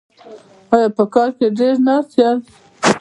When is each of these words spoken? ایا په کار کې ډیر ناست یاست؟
ایا 0.73 0.89
په 0.97 1.03
کار 1.13 1.29
کې 1.37 1.45
ډیر 1.57 1.75
ناست 1.87 2.11
یاست؟ 2.19 2.49